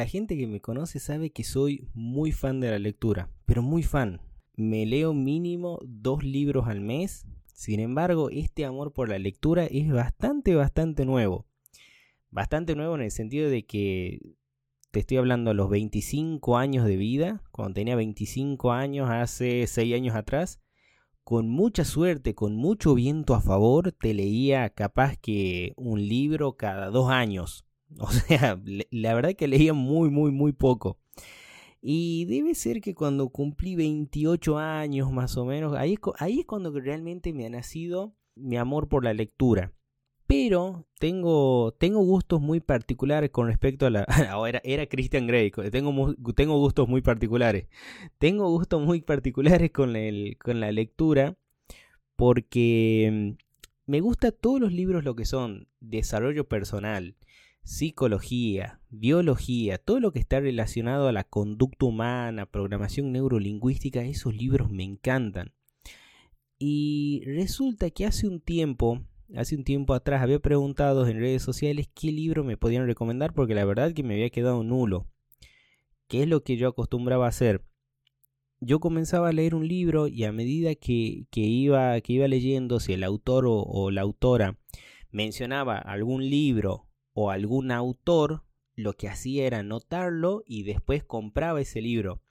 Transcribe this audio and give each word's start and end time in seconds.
la 0.00 0.06
gente 0.06 0.38
que 0.38 0.46
me 0.46 0.62
conoce 0.62 0.98
sabe 0.98 1.28
que 1.28 1.44
soy 1.44 1.86
muy 1.92 2.32
fan 2.32 2.58
de 2.58 2.70
la 2.70 2.78
lectura, 2.78 3.28
pero 3.44 3.60
muy 3.60 3.82
fan. 3.82 4.22
Me 4.56 4.86
leo 4.86 5.12
mínimo 5.12 5.78
dos 5.82 6.24
libros 6.24 6.68
al 6.68 6.80
mes. 6.80 7.26
Sin 7.52 7.80
embargo, 7.80 8.30
este 8.30 8.64
amor 8.64 8.94
por 8.94 9.10
la 9.10 9.18
lectura 9.18 9.66
es 9.66 9.92
bastante, 9.92 10.54
bastante 10.54 11.04
nuevo. 11.04 11.44
Bastante 12.30 12.74
nuevo 12.74 12.94
en 12.94 13.02
el 13.02 13.10
sentido 13.10 13.50
de 13.50 13.66
que 13.66 14.20
te 14.90 15.00
estoy 15.00 15.18
hablando 15.18 15.50
a 15.50 15.54
los 15.54 15.68
25 15.68 16.56
años 16.56 16.86
de 16.86 16.96
vida, 16.96 17.42
cuando 17.52 17.74
tenía 17.74 17.94
25 17.94 18.72
años, 18.72 19.10
hace 19.10 19.66
6 19.66 19.94
años 19.94 20.16
atrás, 20.16 20.62
con 21.24 21.46
mucha 21.50 21.84
suerte, 21.84 22.34
con 22.34 22.56
mucho 22.56 22.94
viento 22.94 23.34
a 23.34 23.42
favor, 23.42 23.92
te 23.92 24.14
leía 24.14 24.70
capaz 24.70 25.18
que 25.18 25.74
un 25.76 26.00
libro 26.08 26.56
cada 26.56 26.88
dos 26.88 27.10
años. 27.10 27.66
O 27.98 28.10
sea, 28.10 28.60
la 28.90 29.14
verdad 29.14 29.34
que 29.34 29.48
leía 29.48 29.72
muy, 29.72 30.10
muy, 30.10 30.30
muy 30.30 30.52
poco. 30.52 30.98
Y 31.82 32.26
debe 32.26 32.54
ser 32.54 32.80
que 32.80 32.94
cuando 32.94 33.30
cumplí 33.30 33.74
28 33.74 34.58
años 34.58 35.10
más 35.12 35.36
o 35.36 35.44
menos, 35.44 35.74
ahí, 35.76 35.96
ahí 36.18 36.40
es 36.40 36.46
cuando 36.46 36.70
realmente 36.78 37.32
me 37.32 37.46
ha 37.46 37.50
nacido 37.50 38.14
mi 38.34 38.56
amor 38.56 38.88
por 38.88 39.04
la 39.04 39.14
lectura. 39.14 39.72
Pero 40.26 40.86
tengo, 41.00 41.74
tengo 41.78 42.00
gustos 42.04 42.40
muy 42.40 42.60
particulares 42.60 43.30
con 43.30 43.48
respecto 43.48 43.86
a 43.86 43.90
la... 43.90 44.04
Ahora 44.30 44.60
era, 44.62 44.86
Christian 44.86 45.26
Grey, 45.26 45.50
tengo, 45.72 46.14
tengo 46.34 46.58
gustos 46.58 46.88
muy 46.88 47.02
particulares. 47.02 47.66
Tengo 48.18 48.48
gustos 48.48 48.80
muy 48.84 49.00
particulares 49.00 49.72
con, 49.72 49.96
el, 49.96 50.36
con 50.38 50.60
la 50.60 50.70
lectura 50.70 51.36
porque 52.14 53.36
mm, 53.36 53.90
me 53.90 54.00
gusta 54.00 54.30
todos 54.30 54.60
los 54.60 54.72
libros 54.72 55.02
lo 55.02 55.16
que 55.16 55.24
son 55.24 55.66
desarrollo 55.80 56.46
personal, 56.46 57.16
psicología, 57.62 58.80
biología, 58.88 59.78
todo 59.78 60.00
lo 60.00 60.12
que 60.12 60.18
está 60.18 60.40
relacionado 60.40 61.08
a 61.08 61.12
la 61.12 61.24
conducta 61.24 61.86
humana, 61.86 62.46
programación 62.46 63.12
neurolingüística, 63.12 64.02
esos 64.02 64.34
libros 64.34 64.70
me 64.70 64.84
encantan. 64.84 65.52
Y 66.58 67.22
resulta 67.24 67.90
que 67.90 68.06
hace 68.06 68.28
un 68.28 68.40
tiempo 68.40 69.02
hace 69.36 69.56
un 69.56 69.64
tiempo 69.64 69.94
atrás 69.94 70.22
había 70.22 70.40
preguntado 70.40 71.06
en 71.06 71.20
redes 71.20 71.42
sociales 71.42 71.88
qué 71.94 72.10
libro 72.12 72.44
me 72.44 72.56
podían 72.56 72.86
recomendar 72.86 73.32
porque 73.32 73.54
la 73.54 73.64
verdad 73.64 73.92
que 73.92 74.02
me 74.02 74.14
había 74.14 74.30
quedado 74.30 74.62
nulo. 74.62 75.06
¿Qué 76.08 76.22
es 76.22 76.28
lo 76.28 76.42
que 76.42 76.56
yo 76.56 76.68
acostumbraba 76.68 77.26
a 77.26 77.28
hacer? 77.28 77.64
Yo 78.60 78.80
comenzaba 78.80 79.28
a 79.28 79.32
leer 79.32 79.54
un 79.54 79.66
libro 79.66 80.08
y 80.08 80.24
a 80.24 80.32
medida 80.32 80.74
que, 80.74 81.26
iba, 81.32 82.00
que 82.00 82.12
iba 82.12 82.28
leyendo, 82.28 82.80
si 82.80 82.92
el 82.92 83.04
autor 83.04 83.44
o, 83.46 83.90
la 83.90 84.02
autora 84.02 84.58
mencionaba 85.10 85.78
algún 85.78 86.28
libro 86.28 86.88
o 87.12 87.30
algún 87.30 87.70
autor, 87.70 88.44
lo 88.74 88.94
que 88.94 89.08
hacía 89.08 89.46
era 89.46 89.58
anotarlo 89.58 90.42
y 90.46 90.62
después 90.62 91.04
compraba 91.04 91.60
ese 91.60 91.80
libro. 91.80 92.22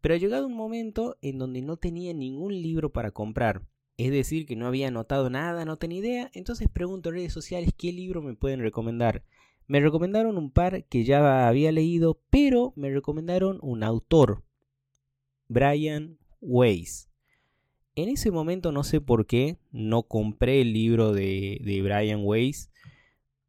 Pero 0.00 0.14
ha 0.14 0.18
llegado 0.18 0.46
un 0.46 0.56
momento 0.56 1.18
en 1.20 1.38
donde 1.38 1.62
no 1.62 1.76
tenía 1.76 2.14
ningún 2.14 2.52
libro 2.52 2.92
para 2.92 3.10
comprar. 3.10 3.66
Es 3.96 4.10
decir, 4.10 4.46
que 4.46 4.56
no 4.56 4.66
había 4.66 4.88
anotado 4.88 5.28
nada, 5.28 5.64
no 5.64 5.76
tenía 5.76 5.98
idea. 5.98 6.30
Entonces 6.32 6.68
pregunto 6.68 7.10
en 7.10 7.16
redes 7.16 7.32
sociales 7.32 7.70
qué 7.76 7.92
libro 7.92 8.22
me 8.22 8.34
pueden 8.34 8.60
recomendar. 8.60 9.24
Me 9.66 9.78
recomendaron 9.78 10.38
un 10.38 10.50
par 10.50 10.84
que 10.86 11.04
ya 11.04 11.46
había 11.46 11.70
leído, 11.70 12.20
pero 12.30 12.72
me 12.76 12.90
recomendaron 12.90 13.58
un 13.62 13.84
autor, 13.84 14.42
Brian 15.48 16.18
Weiss. 16.40 17.10
En 17.94 18.08
ese 18.08 18.30
momento 18.30 18.72
no 18.72 18.84
sé 18.84 19.00
por 19.00 19.26
qué 19.26 19.58
no 19.70 20.04
compré 20.04 20.62
el 20.62 20.72
libro 20.72 21.12
de, 21.12 21.60
de 21.62 21.82
Brian 21.82 22.22
Weiss, 22.24 22.69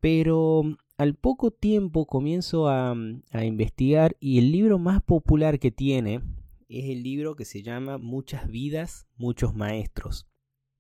pero 0.01 0.63
al 0.97 1.15
poco 1.15 1.51
tiempo 1.51 2.05
comienzo 2.05 2.67
a, 2.67 2.93
a 3.31 3.45
investigar 3.45 4.17
y 4.19 4.39
el 4.39 4.51
libro 4.51 4.77
más 4.77 5.01
popular 5.01 5.59
que 5.59 5.71
tiene 5.71 6.21
es 6.67 6.89
el 6.89 7.03
libro 7.03 7.35
que 7.35 7.45
se 7.45 7.63
llama 7.63 7.97
Muchas 7.97 8.47
vidas, 8.49 9.07
muchos 9.15 9.55
maestros. 9.55 10.27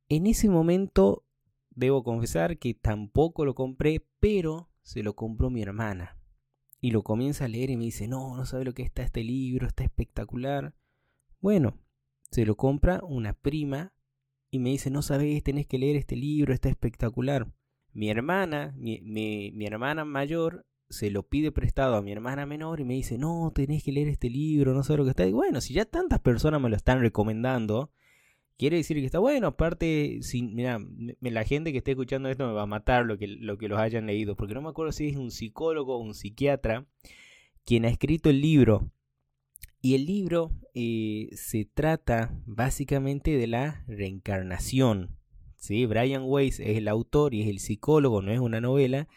En 0.09 0.27
ese 0.27 0.49
momento 0.49 1.25
debo 1.69 2.03
confesar 2.03 2.57
que 2.57 2.73
tampoco 2.73 3.45
lo 3.45 3.55
compré, 3.55 4.05
pero 4.19 4.69
se 4.83 5.03
lo 5.03 5.15
compró 5.15 5.49
mi 5.49 5.61
hermana. 5.61 6.17
Y 6.79 6.91
lo 6.91 7.03
comienza 7.03 7.45
a 7.45 7.47
leer 7.47 7.69
y 7.69 7.77
me 7.77 7.85
dice, 7.85 8.07
no, 8.07 8.35
no 8.35 8.45
sabe 8.45 8.65
lo 8.65 8.73
que 8.73 8.83
está 8.83 9.03
este 9.03 9.23
libro, 9.23 9.67
está 9.67 9.83
espectacular. 9.83 10.73
Bueno, 11.39 11.77
se 12.31 12.45
lo 12.45 12.55
compra 12.55 13.01
una 13.03 13.33
prima 13.33 13.93
y 14.49 14.59
me 14.59 14.69
dice, 14.71 14.89
no 14.89 15.01
sabes, 15.01 15.43
tenés 15.43 15.67
que 15.67 15.77
leer 15.77 15.95
este 15.95 16.15
libro, 16.15 16.53
está 16.53 16.69
espectacular. 16.69 17.53
Mi 17.93 18.09
hermana, 18.09 18.73
mi, 18.77 19.65
hermana 19.65 20.05
mayor, 20.05 20.65
se 20.89 21.11
lo 21.11 21.23
pide 21.23 21.51
prestado 21.51 21.95
a 21.95 22.01
mi 22.01 22.11
hermana 22.11 22.45
menor 22.45 22.79
y 22.79 22.85
me 22.85 22.93
dice, 22.93 23.17
no, 23.17 23.51
tenés 23.53 23.83
que 23.83 23.91
leer 23.91 24.07
este 24.07 24.29
libro, 24.29 24.73
no 24.73 24.83
sé 24.83 24.95
lo 24.97 25.03
que 25.03 25.11
está. 25.11 25.25
Y 25.25 25.31
bueno, 25.31 25.61
si 25.61 25.73
ya 25.73 25.85
tantas 25.85 26.19
personas 26.19 26.61
me 26.61 26.69
lo 26.69 26.75
están 26.75 27.01
recomendando, 27.01 27.91
quiere 28.57 28.77
decir 28.77 28.97
que 28.97 29.05
está 29.05 29.19
bueno. 29.19 29.47
Aparte, 29.47 30.19
mira, 30.33 30.79
la 31.19 31.43
gente 31.43 31.71
que 31.71 31.79
esté 31.79 31.91
escuchando 31.91 32.29
esto 32.29 32.47
me 32.47 32.53
va 32.53 32.63
a 32.63 32.67
matar 32.67 33.05
lo 33.05 33.17
que, 33.17 33.27
lo 33.27 33.57
que 33.57 33.67
los 33.67 33.79
hayan 33.79 34.05
leído, 34.05 34.35
porque 34.35 34.53
no 34.53 34.61
me 34.61 34.69
acuerdo 34.69 34.91
si 34.91 35.07
es 35.07 35.17
un 35.17 35.31
psicólogo 35.31 35.97
o 35.97 36.01
un 36.01 36.13
psiquiatra 36.13 36.85
quien 37.65 37.85
ha 37.85 37.89
escrito 37.89 38.29
el 38.29 38.41
libro. 38.41 38.91
Y 39.81 39.95
el 39.95 40.05
libro 40.05 40.51
eh, 40.75 41.29
se 41.33 41.65
trata 41.65 42.39
básicamente 42.45 43.31
de 43.31 43.47
la 43.47 43.83
reencarnación. 43.87 45.17
¿Sí? 45.61 45.85
Brian 45.85 46.23
Weiss 46.25 46.59
es 46.59 46.77
el 46.77 46.87
autor 46.87 47.33
y 47.33 47.43
es 47.43 47.47
el 47.47 47.59
psicólogo, 47.59 48.21
no 48.21 48.31
es 48.31 48.39
una 48.39 48.59
novela, 48.59 49.07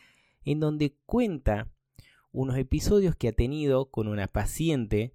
en 0.44 0.60
donde 0.60 0.94
cuenta 1.06 1.68
unos 2.30 2.58
episodios 2.58 3.16
que 3.16 3.28
ha 3.28 3.32
tenido 3.32 3.86
con 3.86 4.08
una 4.08 4.28
paciente 4.28 5.14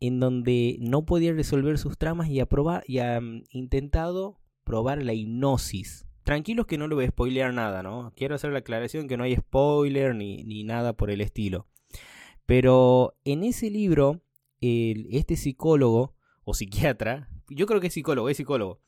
en 0.00 0.20
donde 0.20 0.76
no 0.80 1.04
podía 1.04 1.32
resolver 1.32 1.78
sus 1.78 1.98
tramas 1.98 2.28
y 2.28 2.40
ha, 2.40 2.48
y 2.86 2.98
ha 2.98 3.20
mm, 3.20 3.44
intentado 3.50 4.38
probar 4.64 5.02
la 5.02 5.14
hipnosis. 5.14 6.06
Tranquilos 6.22 6.66
que 6.66 6.78
no 6.78 6.86
le 6.86 6.94
voy 6.94 7.04
a 7.06 7.10
spoilear 7.10 7.52
nada, 7.52 7.82
¿no? 7.82 8.12
Quiero 8.16 8.36
hacer 8.36 8.52
la 8.52 8.60
aclaración 8.60 9.08
que 9.08 9.16
no 9.16 9.24
hay 9.24 9.34
spoiler 9.34 10.14
ni, 10.14 10.44
ni 10.44 10.62
nada 10.62 10.96
por 10.96 11.10
el 11.10 11.20
estilo. 11.20 11.66
Pero 12.46 13.16
en 13.24 13.42
ese 13.42 13.68
libro, 13.70 14.22
este 14.60 15.34
psicólogo 15.34 16.14
o 16.44 16.54
psiquiatra, 16.54 17.28
yo 17.48 17.66
creo 17.66 17.80
que 17.80 17.88
es 17.88 17.94
psicólogo, 17.94 18.28
es 18.28 18.36
psicólogo, 18.36 18.80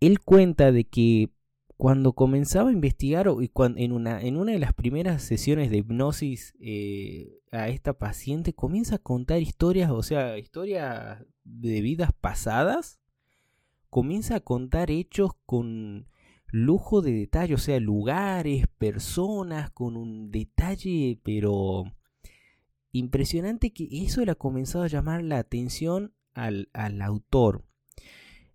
él 0.00 0.20
cuenta 0.20 0.72
de 0.72 0.84
que 0.84 1.30
cuando 1.76 2.12
comenzaba 2.12 2.70
a 2.70 2.72
investigar 2.72 3.28
en, 3.28 3.92
una, 3.92 4.20
en 4.20 4.36
una 4.36 4.52
de 4.52 4.58
las 4.58 4.74
primeras 4.74 5.22
sesiones 5.22 5.70
de 5.70 5.78
hipnosis 5.78 6.54
eh, 6.60 7.40
a 7.52 7.68
esta 7.68 7.92
paciente, 7.92 8.52
comienza 8.52 8.96
a 8.96 8.98
contar 8.98 9.40
historias, 9.40 9.90
o 9.92 10.02
sea, 10.02 10.38
historias 10.38 11.24
de 11.44 11.80
vidas 11.80 12.10
pasadas, 12.20 12.98
comienza 13.90 14.36
a 14.36 14.40
contar 14.40 14.90
hechos 14.90 15.30
con 15.46 16.08
lujo 16.48 17.00
de 17.00 17.12
detalle, 17.12 17.54
o 17.54 17.58
sea, 17.58 17.78
lugares, 17.78 18.66
personas, 18.78 19.70
con 19.70 19.96
un 19.96 20.32
detalle, 20.32 21.20
pero 21.22 21.84
impresionante 22.90 23.72
que 23.72 23.88
eso 23.92 24.24
le 24.24 24.32
ha 24.32 24.34
comenzado 24.34 24.82
a 24.82 24.88
llamar 24.88 25.22
la 25.22 25.38
atención 25.38 26.12
al, 26.34 26.70
al 26.72 27.00
autor. 27.02 27.64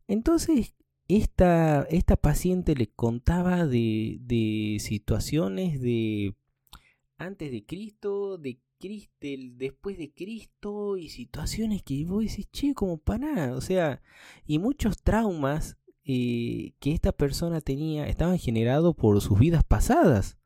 Entonces, 0.08 0.75
esta, 1.08 1.84
esta 1.90 2.16
paciente 2.16 2.75
le 2.75 2.88
contaba 2.88 3.66
de, 3.66 4.18
de 4.22 4.78
situaciones 4.80 5.81
de 5.81 6.36
antes 7.18 7.52
de 7.52 7.66
Cristo, 7.66 8.38
de 8.38 8.59
después 9.58 9.97
de 9.97 10.12
Cristo 10.13 10.97
y 10.97 11.09
situaciones 11.09 11.84
que 11.84 12.06
vos 12.06 12.24
decís, 12.24 12.50
che, 12.52 12.74
como 12.74 12.97
para 12.97 13.34
nada, 13.34 13.56
o 13.56 13.62
sea, 13.62 14.02
y 14.45 14.60
muchos 14.60 15.01
traumas 15.01 15.77
eh, 16.04 16.74
que 16.80 16.92
esta 16.92 17.13
persona 17.13 17.62
tenía 17.62 18.07
estaban 18.07 18.38
generados 18.38 18.95
por 18.95 19.19
sus 19.22 19.39
vidas 19.39 19.63
pasadas. 19.63 20.38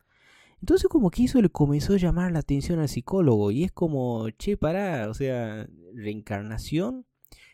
Entonces 0.60 0.88
como 0.90 1.12
que 1.12 1.24
eso 1.24 1.42
le 1.42 1.50
comenzó 1.50 1.94
a 1.94 1.98
llamar 1.98 2.32
la 2.32 2.40
atención 2.40 2.80
al 2.80 2.90
psicólogo 2.90 3.52
y 3.52 3.64
es 3.64 3.72
como, 3.72 4.30
che, 4.32 4.58
pará, 4.58 5.08
o 5.10 5.14
sea, 5.14 5.68
reencarnación 5.94 7.06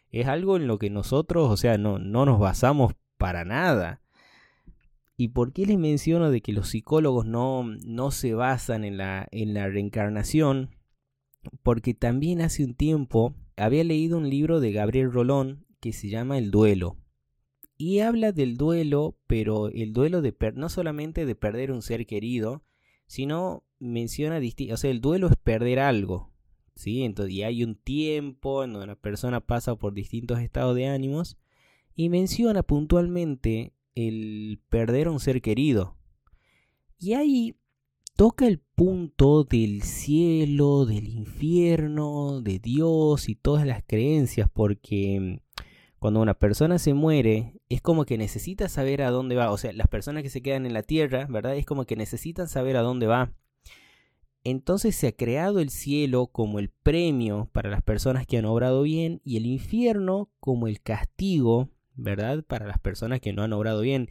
es 0.09 0.27
algo 0.27 0.57
en 0.57 0.67
lo 0.67 0.79
que 0.79 0.89
nosotros, 0.89 1.49
o 1.49 1.57
sea, 1.57 1.77
no, 1.77 1.97
no 1.99 2.25
nos 2.25 2.39
basamos 2.39 2.93
para 3.23 3.45
nada. 3.45 4.01
¿Y 5.15 5.29
por 5.29 5.53
qué 5.53 5.65
les 5.65 5.79
menciono 5.79 6.29
de 6.29 6.41
que 6.41 6.51
los 6.51 6.67
psicólogos 6.67 7.25
no, 7.25 7.63
no 7.63 8.11
se 8.11 8.33
basan 8.33 8.83
en 8.83 8.97
la, 8.97 9.29
en 9.31 9.53
la 9.53 9.69
reencarnación? 9.69 10.71
Porque 11.63 11.93
también 11.93 12.41
hace 12.41 12.65
un 12.65 12.73
tiempo 12.73 13.33
había 13.55 13.85
leído 13.85 14.17
un 14.17 14.29
libro 14.29 14.59
de 14.59 14.73
Gabriel 14.73 15.09
Rolón 15.09 15.65
que 15.79 15.93
se 15.93 16.09
llama 16.09 16.37
El 16.37 16.51
duelo. 16.51 16.97
Y 17.77 17.99
habla 17.99 18.33
del 18.33 18.57
duelo, 18.57 19.17
pero 19.25 19.69
el 19.69 19.93
duelo 19.93 20.21
de 20.21 20.35
no 20.55 20.67
solamente 20.67 21.25
de 21.25 21.35
perder 21.35 21.71
un 21.71 21.81
ser 21.81 22.05
querido, 22.05 22.65
sino 23.07 23.63
menciona, 23.79 24.41
o 24.73 24.75
sea, 24.77 24.91
el 24.91 24.99
duelo 24.99 25.27
es 25.27 25.37
perder 25.37 25.79
algo, 25.79 26.33
¿sí? 26.75 27.05
Entonces, 27.05 27.33
y 27.35 27.43
hay 27.43 27.63
un 27.63 27.75
tiempo 27.75 28.65
en 28.65 28.73
donde 28.73 28.87
la 28.87 28.97
persona 28.97 29.39
pasa 29.39 29.77
por 29.77 29.93
distintos 29.93 30.39
estados 30.39 30.75
de 30.75 30.87
ánimos 30.87 31.37
y 31.95 32.09
menciona 32.09 32.63
puntualmente 32.63 33.73
el 33.95 34.61
perder 34.69 35.07
a 35.07 35.11
un 35.11 35.19
ser 35.19 35.41
querido. 35.41 35.97
Y 36.99 37.13
ahí 37.13 37.55
toca 38.15 38.47
el 38.47 38.59
punto 38.59 39.43
del 39.43 39.81
cielo, 39.81 40.85
del 40.85 41.07
infierno, 41.07 42.41
de 42.41 42.59
Dios 42.59 43.29
y 43.29 43.35
todas 43.35 43.65
las 43.65 43.83
creencias, 43.85 44.49
porque 44.51 45.41
cuando 45.99 46.21
una 46.21 46.33
persona 46.33 46.79
se 46.79 46.93
muere, 46.93 47.61
es 47.69 47.81
como 47.81 48.05
que 48.05 48.17
necesita 48.17 48.67
saber 48.67 49.01
a 49.01 49.11
dónde 49.11 49.35
va. 49.35 49.51
O 49.51 49.57
sea, 49.57 49.71
las 49.73 49.87
personas 49.87 50.23
que 50.23 50.29
se 50.29 50.41
quedan 50.41 50.65
en 50.65 50.73
la 50.73 50.83
tierra, 50.83 51.27
¿verdad? 51.29 51.55
Es 51.55 51.65
como 51.65 51.85
que 51.85 51.95
necesitan 51.95 52.47
saber 52.47 52.77
a 52.77 52.81
dónde 52.81 53.07
va. 53.07 53.33
Entonces 54.43 54.95
se 54.95 55.07
ha 55.07 55.11
creado 55.13 55.59
el 55.59 55.69
cielo 55.69 56.27
como 56.27 56.59
el 56.59 56.69
premio 56.69 57.49
para 57.53 57.69
las 57.69 57.81
personas 57.81 58.27
que 58.27 58.37
han 58.37 58.45
obrado 58.45 58.81
bien 58.81 59.21
y 59.23 59.37
el 59.37 59.45
infierno 59.45 60.29
como 60.41 60.67
el 60.67 60.81
castigo, 60.81 61.69
¿verdad? 61.95 62.43
Para 62.43 62.67
las 62.67 62.79
personas 62.79 63.21
que 63.21 63.33
no 63.33 63.43
han 63.43 63.53
obrado 63.53 63.81
bien. 63.81 64.09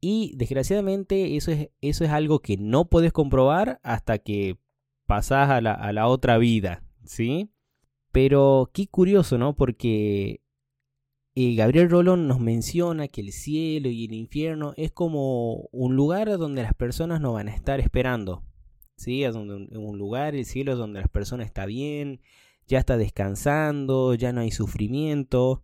Y 0.00 0.34
desgraciadamente 0.36 1.36
eso 1.36 1.50
es, 1.50 1.70
eso 1.80 2.04
es 2.04 2.10
algo 2.10 2.40
que 2.40 2.56
no 2.56 2.88
puedes 2.88 3.12
comprobar 3.12 3.80
hasta 3.82 4.18
que 4.18 4.58
pasas 5.06 5.50
a 5.50 5.60
la, 5.60 5.72
a 5.72 5.92
la 5.92 6.08
otra 6.08 6.38
vida, 6.38 6.82
¿sí? 7.04 7.50
Pero 8.12 8.70
qué 8.72 8.88
curioso, 8.88 9.38
¿no? 9.38 9.56
Porque 9.56 10.42
eh, 11.38 11.54
Gabriel 11.54 11.90
Rolón 11.90 12.28
nos 12.28 12.40
menciona 12.40 13.08
que 13.08 13.20
el 13.20 13.30
cielo 13.30 13.90
y 13.90 14.06
el 14.06 14.14
infierno 14.14 14.72
es 14.78 14.90
como 14.90 15.68
un 15.70 15.94
lugar 15.94 16.38
donde 16.38 16.62
las 16.62 16.72
personas 16.72 17.20
no 17.20 17.34
van 17.34 17.48
a 17.48 17.54
estar 17.54 17.78
esperando. 17.78 18.42
¿sí? 18.96 19.22
Es 19.22 19.34
donde, 19.34 19.76
un 19.78 19.98
lugar, 19.98 20.34
el 20.34 20.46
cielo 20.46 20.72
es 20.72 20.78
donde 20.78 21.00
las 21.00 21.10
personas 21.10 21.46
están 21.46 21.68
bien, 21.68 22.20
ya 22.66 22.78
está 22.78 22.96
descansando, 22.96 24.14
ya 24.14 24.32
no 24.32 24.40
hay 24.40 24.50
sufrimiento. 24.50 25.62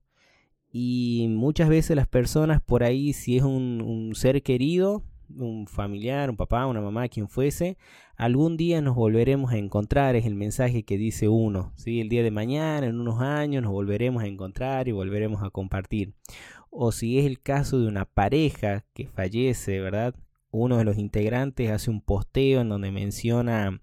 Y 0.72 1.26
muchas 1.28 1.68
veces 1.68 1.94
las 1.94 2.08
personas 2.08 2.62
por 2.62 2.82
ahí, 2.82 3.12
si 3.12 3.36
es 3.36 3.42
un, 3.42 4.12
ser 4.14 4.42
querido, 4.42 5.02
un 5.36 5.66
familiar, 5.66 6.30
un 6.30 6.36
papá, 6.38 6.66
una 6.66 6.80
mamá, 6.80 7.08
quien 7.08 7.28
fuese, 7.28 7.76
algún 8.16 8.56
día 8.56 8.80
nos 8.80 8.96
volveremos 8.96 9.52
a 9.52 9.58
encontrar, 9.58 10.16
es 10.16 10.24
el 10.24 10.34
mensaje 10.34 10.82
que 10.84 10.96
dice 10.96 11.28
uno, 11.28 11.74
¿sí? 11.76 12.00
El 12.00 12.08
día 12.08 12.22
de 12.22 12.30
mañana, 12.30 12.86
en 12.86 12.98
unos 12.98 13.20
años, 13.20 13.62
nos 13.62 13.72
volveremos 13.72 14.22
a 14.22 14.26
encontrar 14.26 14.88
y 14.88 14.92
volveremos 14.92 15.42
a 15.42 15.50
compartir. 15.50 16.14
O 16.70 16.90
si 16.90 17.18
es 17.18 17.26
el 17.26 17.40
caso 17.40 17.78
de 17.78 17.86
una 17.86 18.06
pareja 18.06 18.86
que 18.94 19.06
fallece, 19.06 19.78
¿verdad? 19.80 20.14
Uno 20.50 20.78
de 20.78 20.84
los 20.84 20.96
integrantes 20.96 21.70
hace 21.70 21.90
un 21.90 22.00
posteo 22.00 22.62
en 22.62 22.70
donde 22.70 22.90
menciona 22.92 23.82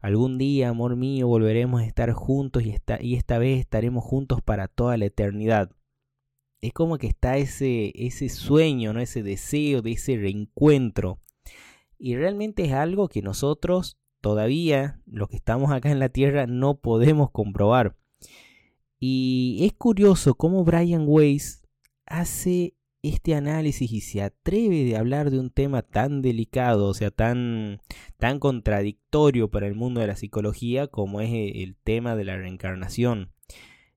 algún 0.00 0.38
día, 0.38 0.68
amor 0.68 0.94
mío, 0.94 1.26
volveremos 1.26 1.80
a 1.80 1.86
estar 1.86 2.12
juntos 2.12 2.62
y 2.62 2.70
esta, 2.70 3.02
y 3.02 3.16
esta 3.16 3.38
vez 3.38 3.58
estaremos 3.58 4.04
juntos 4.04 4.40
para 4.42 4.68
toda 4.68 4.96
la 4.96 5.06
eternidad 5.06 5.72
es 6.60 6.72
como 6.72 6.98
que 6.98 7.06
está 7.06 7.36
ese, 7.38 7.92
ese 7.94 8.28
sueño, 8.28 8.92
¿no? 8.92 9.00
ese 9.00 9.22
deseo 9.22 9.82
de 9.82 9.92
ese 9.92 10.16
reencuentro. 10.16 11.20
Y 11.98 12.16
realmente 12.16 12.64
es 12.64 12.72
algo 12.72 13.08
que 13.08 13.22
nosotros 13.22 13.98
todavía, 14.20 15.00
los 15.06 15.28
que 15.28 15.36
estamos 15.36 15.70
acá 15.70 15.90
en 15.90 15.98
la 15.98 16.10
Tierra, 16.10 16.46
no 16.46 16.80
podemos 16.80 17.30
comprobar. 17.30 17.96
Y 18.98 19.60
es 19.62 19.72
curioso 19.72 20.34
cómo 20.34 20.64
Brian 20.64 21.04
Weiss 21.06 21.66
hace 22.06 22.74
este 23.02 23.34
análisis 23.34 23.90
y 23.92 24.00
se 24.02 24.22
atreve 24.22 24.84
de 24.84 24.96
hablar 24.96 25.30
de 25.30 25.38
un 25.38 25.50
tema 25.50 25.80
tan 25.80 26.20
delicado, 26.20 26.86
o 26.88 26.94
sea, 26.94 27.10
tan, 27.10 27.80
tan 28.18 28.38
contradictorio 28.38 29.50
para 29.50 29.66
el 29.66 29.74
mundo 29.74 30.02
de 30.02 30.06
la 30.06 30.16
psicología 30.16 30.86
como 30.86 31.22
es 31.22 31.30
el 31.32 31.76
tema 31.82 32.14
de 32.14 32.24
la 32.24 32.36
reencarnación. 32.36 33.32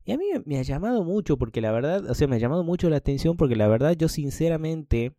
Y 0.05 0.11
a 0.11 0.17
mí 0.17 0.25
me 0.45 0.59
ha 0.59 0.63
llamado 0.63 1.03
mucho 1.03 1.38
porque 1.38 1.61
la 1.61 1.71
verdad, 1.71 2.09
o 2.09 2.13
sea, 2.13 2.27
me 2.27 2.35
ha 2.35 2.39
llamado 2.39 2.63
mucho 2.63 2.89
la 2.89 2.97
atención 2.97 3.38
porque 3.38 3.55
la 3.55 3.67
verdad 3.67 3.95
yo 3.95 4.09
sinceramente 4.09 5.13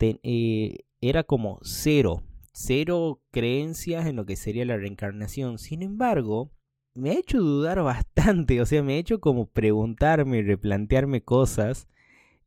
eh, 0.00 0.78
era 1.00 1.24
como 1.24 1.58
cero, 1.62 2.22
cero 2.52 3.20
creencias 3.30 4.06
en 4.06 4.16
lo 4.16 4.26
que 4.26 4.36
sería 4.36 4.64
la 4.64 4.76
reencarnación. 4.76 5.58
Sin 5.58 5.82
embargo, 5.82 6.50
me 6.94 7.10
ha 7.10 7.18
hecho 7.18 7.38
dudar 7.38 7.82
bastante, 7.82 8.60
o 8.60 8.66
sea, 8.66 8.82
me 8.82 8.94
ha 8.94 8.98
hecho 8.98 9.20
como 9.20 9.46
preguntarme, 9.46 10.42
replantearme 10.42 11.22
cosas, 11.22 11.88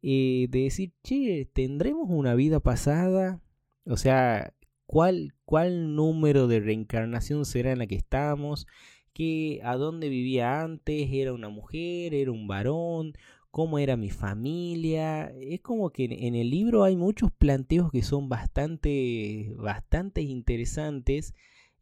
de 0.01 0.47
decir, 0.51 0.93
che, 1.03 1.49
¿tendremos 1.51 2.07
una 2.09 2.35
vida 2.35 2.59
pasada? 2.59 3.41
O 3.85 3.97
sea, 3.97 4.53
¿cuál, 4.85 5.33
¿cuál 5.45 5.95
número 5.95 6.47
de 6.47 6.59
reencarnación 6.59 7.45
será 7.45 7.71
en 7.71 7.79
la 7.79 7.87
que 7.87 7.95
estamos? 7.95 8.67
Que 9.15 9.61
a 9.63 9.77
dónde 9.77 10.09
vivía 10.09 10.61
antes, 10.61 11.07
era 11.09 11.33
una 11.33 11.47
mujer, 11.47 12.13
era 12.13 12.31
un 12.31 12.47
varón, 12.47 13.13
cómo 13.49 13.79
era 13.79 13.95
mi 13.95 14.09
familia. 14.09 15.27
Es 15.39 15.61
como 15.61 15.89
que 15.91 16.03
en 16.03 16.35
el 16.35 16.49
libro 16.49 16.83
hay 16.83 16.97
muchos 16.97 17.31
planteos 17.31 17.91
que 17.91 18.03
son 18.03 18.27
bastante, 18.27 19.53
bastante 19.55 20.21
interesantes 20.21 21.33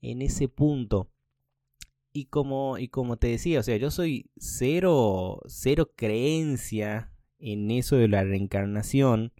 en 0.01 0.21
ese 0.21 0.47
punto. 0.47 1.09
Y 2.13 2.25
como, 2.25 2.77
y 2.77 2.89
como 2.89 3.17
te 3.17 3.29
decía, 3.29 3.59
o 3.61 3.63
sea, 3.63 3.77
yo 3.77 3.89
soy 3.89 4.29
cero, 4.37 5.41
cero 5.47 5.91
creencia 5.95 7.11
en 7.39 7.71
eso 7.71 7.95
de 7.95 8.09
la 8.09 8.23
reencarnación. 8.23 9.33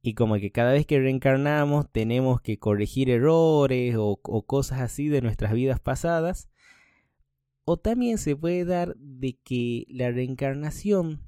Y 0.00 0.14
como 0.14 0.36
que 0.36 0.50
cada 0.50 0.72
vez 0.72 0.86
que 0.86 0.98
reencarnamos 0.98 1.92
tenemos 1.92 2.40
que 2.40 2.58
corregir 2.58 3.10
errores 3.10 3.96
o 3.98 4.16
cosas 4.46 4.80
así 4.80 5.08
de 5.08 5.20
nuestras 5.20 5.52
vidas 5.52 5.78
pasadas. 5.80 6.48
O 7.70 7.76
también 7.76 8.16
se 8.16 8.34
puede 8.34 8.64
dar 8.64 8.96
de 8.96 9.36
que 9.44 9.84
la 9.90 10.10
reencarnación 10.10 11.20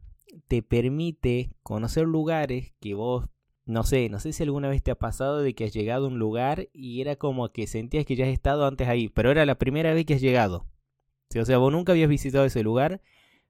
te 0.49 0.63
permite 0.63 1.51
conocer 1.63 2.07
lugares 2.07 2.73
que 2.81 2.95
vos, 2.95 3.27
no 3.67 3.83
sé, 3.83 4.09
no 4.09 4.21
sé 4.21 4.33
si 4.33 4.43
alguna 4.45 4.71
vez 4.71 4.83
te 4.83 4.91
ha 4.91 4.95
pasado 4.95 5.43
de 5.43 5.55
que 5.55 5.65
has 5.65 5.73
llegado 5.75 6.07
a 6.07 6.09
un 6.09 6.19
lugar 6.19 6.71
y 6.73 7.03
era 7.03 7.17
como 7.17 7.53
que 7.53 7.67
sentías 7.67 8.07
que 8.07 8.17
ya 8.17 8.25
has 8.25 8.33
estado 8.33 8.67
antes 8.67 8.89
ahí, 8.89 9.11
pero 9.11 9.31
era 9.31 9.45
la 9.45 9.59
primera 9.59 9.93
vez 9.93 10.07
que 10.07 10.15
has 10.15 10.23
llegado. 10.23 10.67
O 11.39 11.45
sea, 11.45 11.59
vos 11.59 11.73
nunca 11.73 11.93
habías 11.93 12.09
visitado 12.09 12.47
ese 12.47 12.63
lugar, 12.63 13.03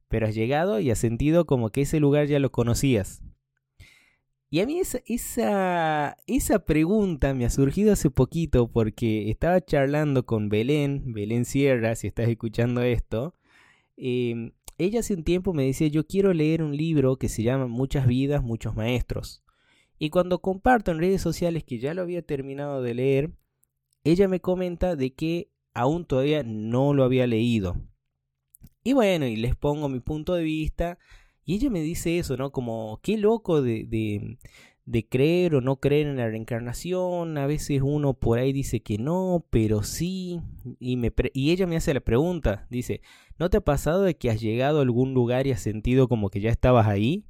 pero 0.08 0.26
has 0.26 0.34
llegado 0.34 0.80
y 0.80 0.90
has 0.90 0.98
sentido 0.98 1.46
como 1.46 1.70
que 1.70 1.82
ese 1.82 2.00
lugar 2.00 2.26
ya 2.26 2.40
lo 2.40 2.50
conocías. 2.50 3.22
Y 4.52 4.58
a 4.60 4.66
mí 4.66 4.80
esa, 4.80 4.98
esa, 5.06 6.16
esa, 6.26 6.64
pregunta 6.64 7.34
me 7.34 7.44
ha 7.44 7.50
surgido 7.50 7.92
hace 7.92 8.10
poquito 8.10 8.68
porque 8.68 9.30
estaba 9.30 9.64
charlando 9.64 10.26
con 10.26 10.48
Belén, 10.48 11.12
Belén 11.12 11.44
Sierra, 11.44 11.94
si 11.94 12.08
estás 12.08 12.28
escuchando 12.28 12.82
esto. 12.82 13.36
Em, 13.96 14.52
ella 14.76 15.00
hace 15.00 15.14
un 15.14 15.22
tiempo 15.22 15.52
me 15.52 15.66
decía, 15.66 15.86
yo 15.86 16.04
quiero 16.04 16.32
leer 16.32 16.64
un 16.64 16.76
libro 16.76 17.16
que 17.16 17.28
se 17.28 17.44
llama 17.44 17.68
Muchas 17.68 18.08
vidas, 18.08 18.42
muchos 18.42 18.74
maestros. 18.74 19.44
Y 20.00 20.10
cuando 20.10 20.40
comparto 20.40 20.90
en 20.90 20.98
redes 20.98 21.22
sociales 21.22 21.62
que 21.62 21.78
ya 21.78 21.94
lo 21.94 22.02
había 22.02 22.22
terminado 22.22 22.82
de 22.82 22.94
leer, 22.94 23.30
ella 24.02 24.26
me 24.26 24.40
comenta 24.40 24.96
de 24.96 25.14
que 25.14 25.50
aún 25.74 26.04
todavía 26.04 26.42
no 26.42 26.92
lo 26.92 27.04
había 27.04 27.28
leído. 27.28 27.76
Y 28.82 28.94
bueno, 28.94 29.26
y 29.26 29.36
les 29.36 29.54
pongo 29.54 29.88
mi 29.88 30.00
punto 30.00 30.34
de 30.34 30.42
vista 30.42 30.98
y 31.44 31.54
ella 31.54 31.70
me 31.70 31.80
dice 31.80 32.18
eso, 32.18 32.36
¿no? 32.36 32.52
Como, 32.52 33.00
qué 33.02 33.16
loco 33.16 33.62
de, 33.62 33.86
de, 34.84 35.08
creer 35.08 35.54
o 35.54 35.60
no 35.60 35.80
creer 35.80 36.06
en 36.06 36.16
la 36.16 36.28
reencarnación. 36.28 37.38
A 37.38 37.46
veces 37.46 37.80
uno 37.82 38.14
por 38.14 38.38
ahí 38.38 38.52
dice 38.52 38.80
que 38.82 38.98
no, 38.98 39.46
pero 39.50 39.82
sí. 39.82 40.40
Y, 40.78 40.96
me 40.96 41.12
y 41.32 41.50
ella 41.50 41.66
me 41.66 41.76
hace 41.76 41.94
la 41.94 42.00
pregunta, 42.00 42.66
dice, 42.70 43.00
¿no 43.38 43.50
te 43.50 43.56
ha 43.58 43.60
pasado 43.62 44.02
de 44.02 44.16
que 44.16 44.30
has 44.30 44.40
llegado 44.40 44.78
a 44.78 44.82
algún 44.82 45.14
lugar 45.14 45.46
y 45.46 45.52
has 45.52 45.62
sentido 45.62 46.08
como 46.08 46.30
que 46.30 46.40
ya 46.40 46.50
estabas 46.50 46.86
ahí? 46.86 47.24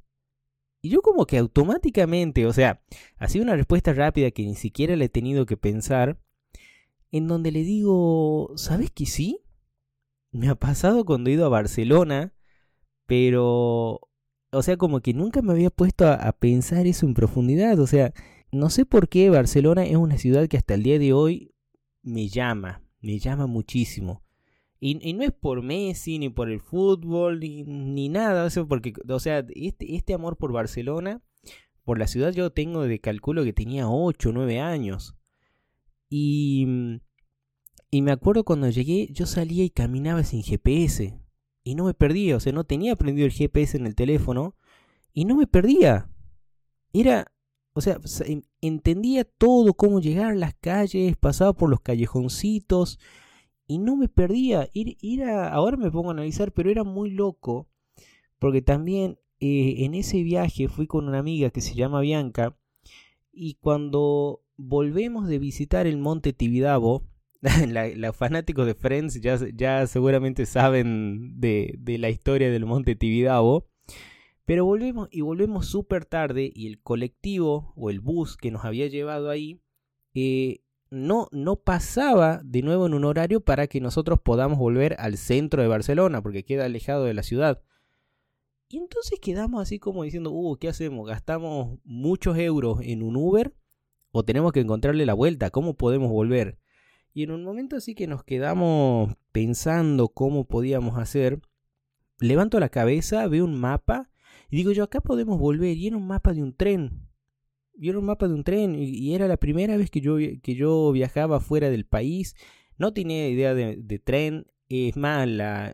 Y 0.83 0.89
yo 0.89 1.01
como 1.01 1.25
que 1.25 1.37
automáticamente, 1.37 2.47
o 2.47 2.53
sea, 2.53 2.81
así 3.17 3.39
una 3.39 3.55
respuesta 3.55 3.93
rápida 3.93 4.31
que 4.31 4.43
ni 4.43 4.55
siquiera 4.55 4.95
le 4.95 5.05
he 5.05 5.09
tenido 5.09 5.45
que 5.45 5.55
pensar, 5.55 6.19
en 7.11 7.27
donde 7.27 7.51
le 7.51 7.63
digo, 7.63 8.51
¿sabes 8.55 8.89
que 8.89 9.05
sí? 9.05 9.41
Me 10.31 10.49
ha 10.49 10.55
pasado 10.55 11.05
cuando 11.05 11.29
he 11.29 11.33
ido 11.33 11.45
a 11.45 11.49
Barcelona 11.49 12.33
pero, 13.11 14.07
o 14.53 14.63
sea, 14.63 14.77
como 14.77 15.01
que 15.01 15.13
nunca 15.13 15.41
me 15.41 15.51
había 15.51 15.69
puesto 15.69 16.07
a, 16.07 16.31
pensar 16.31 16.87
eso 16.87 17.05
en 17.05 17.13
profundidad. 17.13 17.77
O 17.77 17.85
sea, 17.85 18.13
no 18.53 18.69
sé 18.69 18.85
por 18.85 19.09
qué 19.09 19.29
Barcelona 19.29 19.83
es 19.83 19.97
una 19.97 20.17
ciudad 20.17 20.47
que 20.47 20.55
hasta 20.55 20.75
el 20.75 20.83
día 20.83 20.97
de 20.97 21.11
hoy 21.11 21.53
me 22.03 22.29
llama, 22.29 22.81
me 23.01 23.19
llama 23.19 23.47
muchísimo. 23.47 24.23
Y, 24.79 25.11
no 25.11 25.23
es 25.23 25.33
por 25.33 25.61
Messi, 25.61 26.19
ni 26.19 26.29
por 26.29 26.49
el 26.49 26.61
fútbol, 26.61 27.41
ni, 27.41 28.07
nada. 28.07 28.45
O 28.45 28.49
sea, 28.49 28.63
porque, 28.63 28.93
o 29.09 29.19
sea, 29.19 29.45
este, 29.55 29.97
este 29.97 30.13
amor 30.13 30.37
por 30.37 30.53
Barcelona, 30.53 31.21
por 31.83 31.99
la 31.99 32.07
ciudad, 32.07 32.31
yo 32.31 32.49
tengo 32.53 32.83
de 32.83 33.01
cálculo 33.01 33.43
que 33.43 33.51
tenía 33.51 33.89
8 33.89 34.29
o 34.29 34.31
9 34.31 34.61
años. 34.61 35.17
Y, 36.09 36.65
y 37.89 38.03
me 38.03 38.13
acuerdo 38.13 38.45
cuando 38.45 38.69
llegué, 38.69 39.09
yo 39.11 39.25
salía 39.25 39.65
y 39.65 39.69
caminaba 39.69 40.23
sin 40.23 40.43
GPS 40.43 41.20
y 41.63 41.75
no 41.75 41.85
me 41.85 41.93
perdía, 41.93 42.37
o 42.37 42.39
sea, 42.39 42.53
no 42.53 42.63
tenía 42.63 42.95
prendido 42.95 43.25
el 43.25 43.33
GPS 43.33 43.77
en 43.77 43.85
el 43.85 43.95
teléfono 43.95 44.55
y 45.13 45.25
no 45.25 45.35
me 45.35 45.47
perdía. 45.47 46.09
Era, 46.93 47.31
o 47.73 47.81
sea, 47.81 47.99
entendía 48.61 49.23
todo, 49.23 49.73
cómo 49.73 49.99
llegar 49.99 50.31
a 50.31 50.35
las 50.35 50.55
calles, 50.55 51.15
pasaba 51.17 51.53
por 51.53 51.69
los 51.69 51.81
callejoncitos 51.81 52.99
y 53.67 53.77
no 53.77 53.95
me 53.95 54.07
perdía. 54.07 54.69
Era, 54.73 55.49
ahora 55.49 55.77
me 55.77 55.91
pongo 55.91 56.09
a 56.09 56.13
analizar, 56.13 56.51
pero 56.51 56.69
era 56.69 56.83
muy 56.83 57.11
loco 57.11 57.69
porque 58.39 58.63
también 58.63 59.19
eh, 59.39 59.85
en 59.85 59.93
ese 59.93 60.23
viaje 60.23 60.67
fui 60.67 60.87
con 60.87 61.07
una 61.07 61.19
amiga 61.19 61.51
que 61.51 61.61
se 61.61 61.75
llama 61.75 62.01
Bianca 62.01 62.57
y 63.31 63.53
cuando 63.61 64.41
volvemos 64.57 65.27
de 65.27 65.39
visitar 65.39 65.87
el 65.87 65.97
monte 65.97 66.33
Tibidabo. 66.33 67.03
Los 67.95 68.15
fanáticos 68.15 68.65
de 68.65 68.75
Friends 68.75 69.19
ya, 69.21 69.87
seguramente 69.87 70.45
saben 70.45 71.39
de, 71.39 71.75
de, 71.79 71.97
la 71.97 72.09
historia 72.09 72.51
del 72.51 72.65
monte 72.65 72.95
Tibidabo. 72.95 73.67
Pero 74.45 74.65
volvemos 74.65 75.07
y 75.11 75.21
volvemos 75.21 75.67
súper 75.67 76.05
tarde 76.05 76.51
y 76.53 76.67
el 76.67 76.81
colectivo 76.81 77.73
o 77.75 77.89
el 77.89 77.99
bus 77.99 78.37
que 78.37 78.51
nos 78.51 78.65
había 78.65 78.87
llevado 78.87 79.29
ahí 79.29 79.61
eh, 80.13 80.61
no, 80.89 81.29
no 81.31 81.55
pasaba 81.55 82.41
de 82.43 82.61
nuevo 82.61 82.85
en 82.85 82.93
un 82.93 83.05
horario 83.05 83.41
para 83.41 83.67
que 83.67 83.79
nosotros 83.79 84.19
podamos 84.19 84.59
volver 84.59 84.95
al 84.99 85.17
centro 85.17 85.61
de 85.61 85.67
Barcelona 85.69 86.21
porque 86.21 86.43
queda 86.43 86.65
alejado 86.65 87.05
de 87.05 87.13
la 87.13 87.23
ciudad. 87.23 87.61
Y 88.67 88.77
entonces 88.77 89.19
quedamos 89.19 89.61
así 89.61 89.79
como 89.79 90.03
diciendo, 90.03 90.31
uh, 90.31 90.57
¿qué 90.57 90.67
hacemos? 90.67 91.07
¿Gastamos 91.07 91.79
muchos 91.83 92.37
euros 92.37 92.79
en 92.81 93.03
un 93.03 93.15
Uber? 93.15 93.53
¿O 94.11 94.23
tenemos 94.23 94.51
que 94.51 94.59
encontrarle 94.59 95.05
la 95.05 95.13
vuelta? 95.13 95.49
¿Cómo 95.49 95.75
podemos 95.75 96.09
volver? 96.09 96.57
Y 97.13 97.23
en 97.23 97.31
un 97.31 97.43
momento 97.43 97.75
así 97.75 97.95
que 97.95 98.07
nos 98.07 98.23
quedamos 98.23 99.13
pensando 99.31 100.09
cómo 100.09 100.45
podíamos 100.45 100.97
hacer, 100.97 101.41
levanto 102.19 102.59
la 102.59 102.69
cabeza, 102.69 103.27
veo 103.27 103.45
un 103.45 103.59
mapa 103.59 104.11
y 104.51 104.57
digo 104.57 104.73
yo, 104.73 104.83
acá 104.83 105.01
podemos 105.01 105.39
volver. 105.39 105.77
Y 105.77 105.87
era 105.87 105.97
un 105.97 106.07
mapa 106.07 106.33
de 106.33 106.43
un 106.43 106.53
tren. 106.53 107.07
Y 107.73 107.89
era 107.89 107.97
un 107.97 108.05
mapa 108.05 108.27
de 108.27 108.33
un 108.33 108.43
tren 108.43 108.75
y, 108.75 109.15
era 109.15 109.27
la 109.27 109.37
primera 109.37 109.77
vez 109.77 109.89
que 109.89 110.01
yo, 110.01 110.17
que 110.17 110.55
yo 110.55 110.91
viajaba 110.91 111.39
fuera 111.39 111.69
del 111.69 111.85
país. 111.85 112.35
No 112.77 112.93
tenía 112.93 113.27
idea 113.29 113.55
de, 113.55 113.99
tren, 114.03 114.45
es 114.67 114.97
más, 114.97 115.27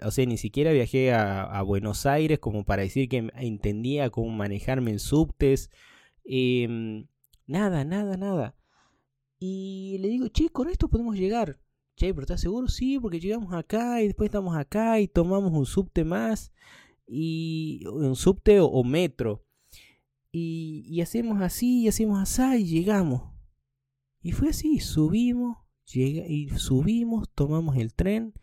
o 0.04 0.12
sea, 0.12 0.26
ni 0.26 0.38
siquiera 0.38 0.72
viajé 0.72 1.12
a, 1.14 1.62
Buenos 1.64 2.06
Aires 2.06 2.40
como 2.40 2.64
para 2.66 2.84
decir 2.84 3.10
que 3.10 3.30
entendía 3.36 4.10
cómo 4.10 4.30
manejarme 4.30 4.92
en 4.92 5.00
subtes. 5.00 5.70
Em, 6.24 7.08
nada, 7.48 7.84
nada, 7.84 8.16
nada. 8.16 8.56
Y 9.40 9.98
le 10.00 10.08
digo, 10.10 10.28
che, 10.30 10.50
con 10.50 10.70
esto 10.70 10.88
podemos 10.90 11.16
llegar. 11.16 11.60
Che, 11.96 12.14
pero 12.14 12.22
¿estás 12.22 12.42
seguro? 12.42 12.68
Sí, 12.68 13.00
porque 13.00 13.20
llegamos 13.20 13.54
acá 13.54 14.02
y 14.02 14.08
después 14.08 14.28
estamos 14.28 14.56
acá 14.56 15.00
y 15.00 15.08
tomamos 15.08 15.52
un 15.52 15.66
subte 15.66 16.04
más. 16.04 16.52
Y 17.08 17.86
un 17.88 18.16
subte 18.16 18.60
o, 18.60 18.84
metro. 18.84 19.46
Y, 20.32 20.86
y, 20.88 21.02
hacemos 21.02 21.42
así 21.42 21.84
y 21.84 21.88
hacemos 21.88 22.20
así 22.20 22.62
y 22.62 22.66
llegamos. 22.66 23.32
Y 24.22 24.34
fue 24.34 24.50
así, 24.50 24.80
subimos, 24.80 25.58
llega, 25.92 26.28
y 26.28 26.50
subimos, 26.50 27.30
tomamos 27.34 27.78
el 27.78 27.94
tren 27.94 28.34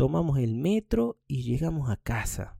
tomamos 0.00 0.38
el 0.38 0.54
metro 0.54 1.20
y 1.26 1.42
llegamos 1.42 1.90
a 1.90 1.96
casa. 1.96 2.56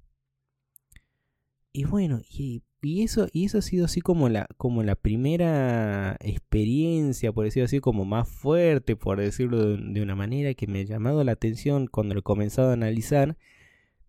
Y 1.72 1.84
bueno, 1.84 2.20
y, 2.28 2.62
eso, 2.82 3.28
y 3.32 3.44
eso 3.44 3.58
ha 3.58 3.62
sido 3.62 3.84
así 3.84 4.00
como 4.00 4.28
la, 4.28 4.48
como 4.56 4.82
la 4.82 4.96
primera 4.96 6.16
experiencia, 6.20 7.32
por 7.32 7.44
decirlo 7.44 7.66
así, 7.66 7.80
como 7.80 8.04
más 8.04 8.28
fuerte, 8.28 8.96
por 8.96 9.20
decirlo 9.20 9.76
de, 9.76 10.02
una 10.02 10.16
manera 10.16 10.54
que 10.54 10.66
me 10.66 10.80
ha 10.80 10.84
llamado 10.84 11.22
la 11.22 11.32
atención 11.32 11.86
cuando 11.86 12.14
lo 12.14 12.20
he 12.20 12.24
comenzado 12.24 12.70
a 12.70 12.74
analizar, 12.74 13.36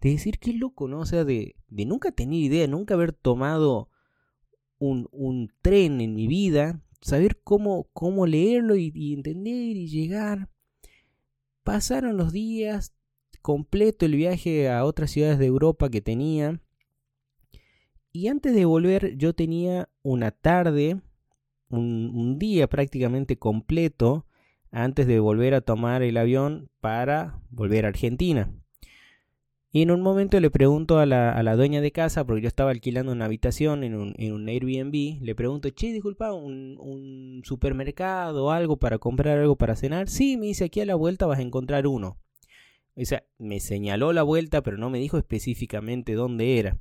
de 0.02 0.12
decir 0.12 0.40
que 0.40 0.54
loco, 0.54 0.88
¿no? 0.88 1.02
O 1.02 1.06
sea, 1.06 1.24
de, 1.24 1.56
de 1.68 1.86
nunca 1.86 2.12
tener 2.12 2.40
idea, 2.40 2.68
nunca 2.68 2.96
haber 2.96 3.14
tomado 3.14 3.90
un, 4.80 5.08
un 5.12 5.52
tren 5.62 6.02
en 6.02 6.16
mi 6.16 6.28
vida, 6.28 6.82
saber 7.02 7.40
cómo, 7.44 7.90
cómo 7.94 8.26
leerlo 8.26 8.76
y 8.76 9.14
entender 9.14 9.78
y 9.78 9.88
llegar. 9.88 10.50
Pasaron 11.64 12.18
los 12.18 12.32
días, 12.34 12.96
completo 13.44 14.06
el 14.06 14.16
viaje 14.16 14.70
a 14.70 14.84
otras 14.86 15.12
ciudades 15.12 15.38
de 15.38 15.46
Europa 15.46 15.90
que 15.90 16.02
tenía. 16.02 16.60
Y 18.14 18.28
antes 18.28 18.54
de 18.54 18.66
volver 18.66 19.18
yo 19.18 19.34
tenía 19.34 19.90
una 20.04 20.32
tarde, 20.32 21.00
un, 21.70 22.38
día 22.38 22.68
prácticamente 22.68 23.38
completo, 23.38 24.26
antes 24.72 25.08
de 25.08 25.20
volver 25.20 25.54
a 25.54 25.62
tomar 25.62 26.02
el 26.02 26.18
avión 26.18 26.70
para 26.82 27.42
volver 27.50 27.86
a 27.86 27.90
Argentina. 27.90 28.52
Y 29.74 29.84
en 29.84 29.92
un 29.92 30.02
momento 30.02 30.38
le 30.42 30.50
pregunto 30.50 31.00
a 31.00 31.06
la, 31.06 31.56
dueña 31.56 31.80
de 31.80 31.94
casa, 31.94 32.26
porque 32.26 32.42
yo 32.42 32.48
estaba 32.50 32.72
alquilando 32.72 33.14
una 33.14 33.26
habitación 33.26 33.86
en 33.86 33.96
un, 33.96 34.14
en 34.18 34.34
un 34.34 34.50
Airbnb, 34.50 35.22
le 35.22 35.34
pregunto, 35.34 35.70
che, 35.70 35.94
disculpa, 35.94 36.34
¿un, 36.34 36.78
¿un, 36.78 37.42
supermercado 37.46 38.52
algo 38.52 38.76
para 38.78 38.98
comprar 38.98 39.38
algo 39.38 39.56
para 39.56 39.78
cenar? 39.78 40.10
Sí, 40.10 40.36
me 40.36 40.48
dice, 40.48 40.66
aquí 40.66 40.82
a 40.82 40.86
la 40.86 40.96
vuelta 40.96 41.26
vas 41.26 41.40
a 41.40 41.44
encontrar 41.44 41.88
uno. 41.88 42.18
O 42.98 43.06
sea, 43.06 43.24
me 43.38 43.62
señaló 43.62 44.12
la 44.12 44.24
vuelta, 44.24 44.62
pero 44.62 44.78
no 44.78 44.90
me 44.90 45.00
dijo 45.00 45.18
específicamente 45.18 46.14
dónde 46.14 46.60
era. 46.60 46.78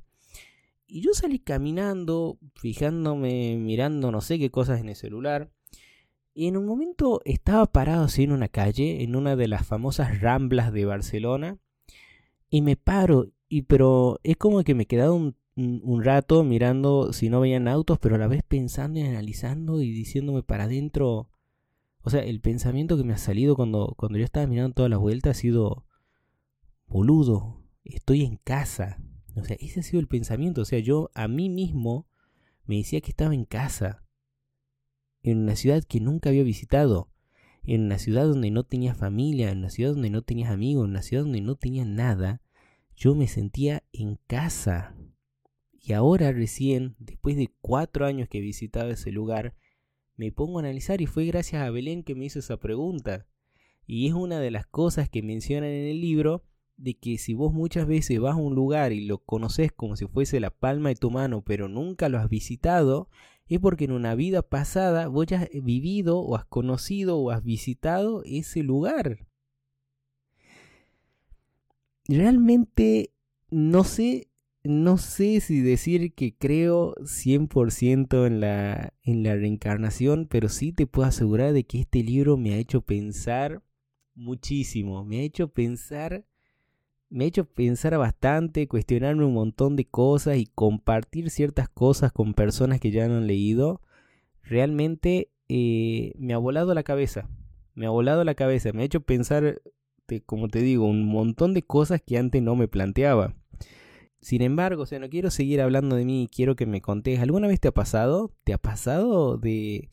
Y 0.93 0.99
yo 0.99 1.13
salí 1.13 1.39
caminando, 1.39 2.37
fijándome, 2.55 3.55
mirando 3.55 4.11
no 4.11 4.19
sé 4.19 4.37
qué 4.37 4.51
cosas 4.51 4.81
en 4.81 4.89
el 4.89 4.97
celular. 4.97 5.49
Y 6.33 6.47
en 6.47 6.57
un 6.57 6.65
momento 6.65 7.21
estaba 7.23 7.65
parado 7.65 8.03
así 8.03 8.23
en 8.23 8.33
una 8.33 8.49
calle, 8.49 9.01
en 9.01 9.15
una 9.15 9.37
de 9.37 9.47
las 9.47 9.65
famosas 9.65 10.19
ramblas 10.19 10.73
de 10.73 10.83
Barcelona. 10.83 11.59
Y 12.49 12.61
me 12.61 12.75
paro, 12.75 13.27
y 13.47 13.61
pero 13.61 14.19
es 14.23 14.35
como 14.35 14.65
que 14.65 14.75
me 14.75 14.83
he 14.83 14.85
quedado 14.85 15.15
un, 15.15 15.37
un 15.55 16.03
rato 16.03 16.43
mirando 16.43 17.13
si 17.13 17.29
no 17.29 17.39
veían 17.39 17.69
autos, 17.69 17.97
pero 17.97 18.15
a 18.15 18.17
la 18.17 18.27
vez 18.27 18.43
pensando 18.43 18.99
y 18.99 19.03
analizando 19.03 19.81
y 19.81 19.91
diciéndome 19.91 20.43
para 20.43 20.65
adentro. 20.65 21.29
O 22.01 22.09
sea, 22.09 22.21
el 22.21 22.41
pensamiento 22.41 22.97
que 22.97 23.05
me 23.05 23.13
ha 23.13 23.17
salido 23.17 23.55
cuando, 23.55 23.93
cuando 23.95 24.17
yo 24.17 24.25
estaba 24.25 24.45
mirando 24.45 24.73
toda 24.73 24.89
la 24.89 24.97
vuelta 24.97 25.29
ha 25.29 25.35
sido 25.35 25.85
boludo, 26.85 27.63
estoy 27.85 28.25
en 28.25 28.35
casa. 28.35 28.97
O 29.41 29.45
sea, 29.45 29.57
ese 29.59 29.79
ha 29.79 29.83
sido 29.83 29.99
el 29.99 30.07
pensamiento. 30.07 30.61
O 30.61 30.65
sea, 30.65 30.79
yo 30.79 31.09
a 31.13 31.27
mí 31.27 31.49
mismo 31.49 32.07
me 32.65 32.77
decía 32.77 33.01
que 33.01 33.09
estaba 33.09 33.33
en 33.33 33.45
casa. 33.45 34.03
En 35.23 35.39
una 35.39 35.55
ciudad 35.55 35.83
que 35.83 35.99
nunca 35.99 36.29
había 36.29 36.43
visitado. 36.43 37.09
En 37.63 37.81
una 37.81 37.97
ciudad 37.99 38.25
donde 38.25 38.51
no 38.51 38.63
tenía 38.63 38.95
familia. 38.95 39.51
En 39.51 39.59
una 39.59 39.69
ciudad 39.69 39.93
donde 39.93 40.09
no 40.09 40.21
tenías 40.21 40.51
amigos. 40.51 40.85
En 40.85 40.91
una 40.91 41.01
ciudad 41.01 41.23
donde 41.23 41.41
no 41.41 41.55
tenía 41.55 41.85
nada. 41.85 42.41
Yo 42.95 43.15
me 43.15 43.27
sentía 43.27 43.83
en 43.91 44.17
casa. 44.27 44.95
Y 45.83 45.93
ahora 45.93 46.31
recién, 46.31 46.95
después 46.99 47.35
de 47.35 47.49
cuatro 47.59 48.05
años 48.05 48.29
que 48.29 48.37
he 48.37 48.41
visitado 48.41 48.91
ese 48.91 49.11
lugar, 49.11 49.55
me 50.15 50.31
pongo 50.31 50.59
a 50.59 50.61
analizar 50.61 51.01
y 51.01 51.07
fue 51.07 51.25
gracias 51.25 51.63
a 51.63 51.71
Belén 51.71 52.03
que 52.03 52.13
me 52.13 52.25
hizo 52.25 52.39
esa 52.39 52.57
pregunta. 52.57 53.25
Y 53.87 54.07
es 54.07 54.13
una 54.13 54.39
de 54.39 54.51
las 54.51 54.67
cosas 54.67 55.09
que 55.09 55.23
mencionan 55.23 55.71
en 55.71 55.87
el 55.87 55.99
libro 55.99 56.43
de 56.81 56.95
que 56.95 57.17
si 57.17 57.33
vos 57.33 57.53
muchas 57.53 57.85
veces 57.87 58.19
vas 58.19 58.33
a 58.33 58.39
un 58.39 58.55
lugar 58.55 58.91
y 58.91 59.05
lo 59.05 59.19
conoces 59.19 59.71
como 59.71 59.95
si 59.95 60.07
fuese 60.07 60.39
la 60.39 60.49
palma 60.49 60.89
de 60.89 60.95
tu 60.95 61.11
mano, 61.11 61.43
pero 61.43 61.67
nunca 61.67 62.09
lo 62.09 62.17
has 62.17 62.27
visitado, 62.27 63.09
es 63.47 63.59
porque 63.59 63.85
en 63.85 63.91
una 63.91 64.15
vida 64.15 64.41
pasada 64.41 65.07
vos 65.07 65.27
ya 65.27 65.41
has 65.41 65.49
vivido 65.63 66.19
o 66.19 66.35
has 66.35 66.45
conocido 66.45 67.17
o 67.17 67.31
has 67.31 67.43
visitado 67.43 68.23
ese 68.25 68.63
lugar. 68.63 69.27
Realmente 72.07 73.13
no 73.51 73.83
sé, 73.83 74.29
no 74.63 74.97
sé 74.97 75.39
si 75.39 75.61
decir 75.61 76.13
que 76.13 76.35
creo 76.35 76.95
100% 77.03 78.25
en 78.25 78.39
la, 78.39 78.93
en 79.03 79.23
la 79.23 79.35
reencarnación, 79.35 80.27
pero 80.27 80.49
sí 80.49 80.73
te 80.73 80.87
puedo 80.87 81.07
asegurar 81.07 81.53
de 81.53 81.63
que 81.65 81.81
este 81.81 82.03
libro 82.03 82.37
me 82.37 82.53
ha 82.53 82.57
hecho 82.57 82.81
pensar 82.81 83.61
muchísimo, 84.15 85.05
me 85.05 85.19
ha 85.19 85.23
hecho 85.23 85.49
pensar 85.49 86.25
me 87.11 87.25
ha 87.25 87.27
hecho 87.27 87.45
pensar 87.45 87.97
bastante, 87.97 88.67
cuestionarme 88.67 89.25
un 89.25 89.33
montón 89.33 89.75
de 89.75 89.85
cosas 89.85 90.37
y 90.37 90.45
compartir 90.45 91.29
ciertas 91.29 91.67
cosas 91.67 92.13
con 92.13 92.33
personas 92.33 92.79
que 92.79 92.89
ya 92.89 93.07
no 93.07 93.17
han 93.17 93.27
leído, 93.27 93.81
realmente 94.41 95.29
eh, 95.49 96.13
me 96.17 96.33
ha 96.33 96.37
volado 96.37 96.73
la 96.73 96.83
cabeza. 96.83 97.29
Me 97.75 97.85
ha 97.85 97.89
volado 97.89 98.23
la 98.23 98.33
cabeza, 98.33 98.71
me 98.71 98.81
ha 98.81 98.85
hecho 98.85 99.01
pensar, 99.01 99.61
como 100.25 100.47
te 100.47 100.61
digo, 100.61 100.85
un 100.85 101.05
montón 101.05 101.53
de 101.53 101.63
cosas 101.63 102.01
que 102.01 102.17
antes 102.17 102.41
no 102.41 102.55
me 102.55 102.69
planteaba. 102.69 103.35
Sin 104.21 104.41
embargo, 104.41 104.83
o 104.83 104.85
sea, 104.85 104.99
no 104.99 105.09
quiero 105.09 105.31
seguir 105.31 105.59
hablando 105.59 105.97
de 105.97 106.05
mí, 106.05 106.29
quiero 106.33 106.55
que 106.55 106.65
me 106.65 106.81
contés, 106.81 107.19
¿alguna 107.19 107.47
vez 107.47 107.59
te 107.59 107.67
ha 107.67 107.73
pasado? 107.73 108.31
¿Te 108.45 108.53
ha 108.53 108.57
pasado 108.57 109.37
de, 109.37 109.89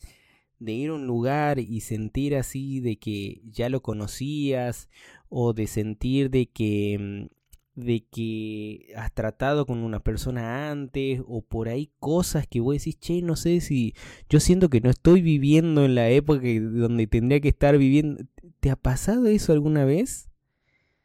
de 0.59 0.71
ir 0.71 0.91
a 0.91 0.93
un 0.93 1.07
lugar 1.07 1.59
y 1.59 1.81
sentir 1.81 2.35
así 2.35 2.79
de 2.79 2.97
que 2.97 3.41
ya 3.45 3.69
lo 3.69 3.81
conocías 3.81 4.89
o 5.29 5.53
de 5.53 5.67
sentir 5.67 6.29
de 6.29 6.47
que 6.47 6.97
mm, 6.99 7.39
de 7.79 8.05
que 8.11 8.91
has 8.95 9.13
tratado 9.13 9.65
con 9.65 9.79
una 9.79 9.99
persona 10.01 10.69
antes 10.69 11.21
o 11.25 11.41
por 11.41 11.69
ahí 11.69 11.89
cosas 11.99 12.47
que 12.47 12.59
vos 12.59 12.75
decís, 12.75 12.99
che, 12.99 13.21
no 13.21 13.35
sé 13.35 13.61
si 13.61 13.93
yo 14.29 14.39
siento 14.39 14.69
que 14.69 14.81
no 14.81 14.89
estoy 14.89 15.21
viviendo 15.21 15.85
en 15.85 15.95
la 15.95 16.09
época 16.09 16.41
donde 16.59 17.07
tendría 17.07 17.39
que 17.39 17.49
estar 17.49 17.77
viviendo. 17.77 18.23
¿Te 18.59 18.69
ha 18.69 18.75
pasado 18.75 19.27
eso 19.27 19.53
alguna 19.53 19.85
vez? 19.85 20.29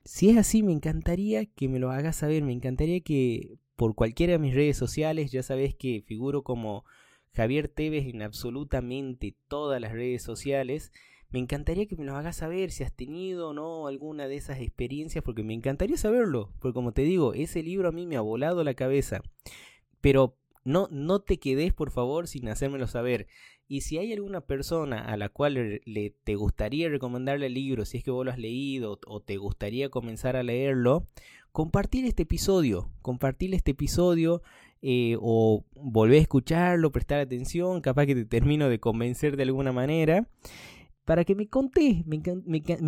Si 0.04 0.28
es 0.30 0.36
así, 0.36 0.62
me 0.62 0.72
encantaría 0.72 1.46
que 1.46 1.68
me 1.68 1.78
lo 1.78 1.90
hagas 1.90 2.16
saber, 2.16 2.42
me 2.42 2.52
encantaría 2.52 3.00
que 3.00 3.58
por 3.76 3.94
cualquiera 3.94 4.34
de 4.34 4.38
mis 4.38 4.54
redes 4.54 4.76
sociales, 4.76 5.30
ya 5.32 5.42
sabes 5.42 5.74
que 5.74 6.02
figuro 6.06 6.42
como 6.42 6.84
Javier 7.34 7.68
Tevez 7.68 8.06
en 8.06 8.22
absolutamente 8.22 9.34
todas 9.48 9.80
las 9.80 9.92
redes 9.92 10.22
sociales, 10.22 10.92
me 11.30 11.38
encantaría 11.38 11.86
que 11.86 11.96
me 11.96 12.04
lo 12.04 12.16
hagas 12.16 12.36
saber 12.36 12.70
si 12.70 12.84
has 12.84 12.92
tenido 12.92 13.50
o 13.50 13.52
no 13.52 13.86
alguna 13.86 14.28
de 14.28 14.36
esas 14.36 14.60
experiencias, 14.60 15.24
porque 15.24 15.42
me 15.42 15.54
encantaría 15.54 15.96
saberlo, 15.96 16.50
porque 16.60 16.74
como 16.74 16.92
te 16.92 17.02
digo, 17.02 17.34
ese 17.34 17.62
libro 17.62 17.88
a 17.88 17.92
mí 17.92 18.06
me 18.06 18.16
ha 18.16 18.20
volado 18.20 18.62
la 18.64 18.74
cabeza. 18.74 19.22
Pero 20.00 20.36
no, 20.64 20.88
no 20.90 21.20
te 21.20 21.38
quedes, 21.38 21.72
por 21.72 21.90
favor, 21.90 22.26
sin 22.28 22.48
hacérmelo 22.48 22.86
saber. 22.86 23.26
Y 23.66 23.80
si 23.80 23.98
hay 23.98 24.12
alguna 24.12 24.42
persona 24.42 25.00
a 25.00 25.16
la 25.16 25.28
cual 25.28 25.80
le, 25.84 26.10
te 26.24 26.34
gustaría 26.34 26.88
recomendarle 26.88 27.46
el 27.46 27.54
libro, 27.54 27.84
si 27.84 27.98
es 27.98 28.04
que 28.04 28.10
vos 28.10 28.24
lo 28.24 28.30
has 28.30 28.38
leído 28.38 28.98
o 29.06 29.20
te 29.20 29.36
gustaría 29.36 29.88
comenzar 29.88 30.36
a 30.36 30.42
leerlo, 30.42 31.06
compartir 31.52 32.04
este 32.04 32.24
episodio, 32.24 32.90
compartir 33.00 33.54
este 33.54 33.70
episodio 33.70 34.42
eh, 34.82 35.16
o 35.20 35.64
volver 35.74 36.18
a 36.18 36.22
escucharlo, 36.22 36.92
prestar 36.92 37.20
atención, 37.20 37.80
capaz 37.80 38.06
que 38.06 38.14
te 38.14 38.24
termino 38.24 38.68
de 38.68 38.80
convencer 38.80 39.36
de 39.36 39.44
alguna 39.44 39.72
manera 39.72 40.28
para 41.04 41.24
que 41.24 41.34
me 41.34 41.48
contés. 41.48 42.04
Me, 42.06 42.22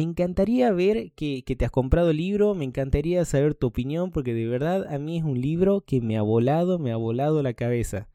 encantaría 0.02 0.73
ver 0.73 1.12
que, 1.12 1.42
te 1.42 1.64
has 1.64 1.70
comprado 1.70 2.11
el 2.11 2.16
libro, 2.16 2.54
me 2.54 2.64
encantaría 2.64 3.25
saber 3.25 3.54
tu 3.54 3.66
opinión, 3.66 4.11
porque 4.11 4.35
de 4.35 4.46
verdad 4.46 4.87
a 4.92 4.99
mí 4.99 5.18
es 5.18 5.25
un 5.25 5.40
libro 5.40 5.82
que 5.82 6.00
me 6.00 6.16
ha 6.16 6.23
volado, 6.23 6.78
me 6.78 6.92
ha 6.92 6.96
volado 6.96 7.42
la 7.42 7.54
cabeza. 7.54 8.08